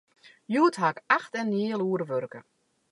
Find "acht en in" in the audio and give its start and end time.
1.17-1.57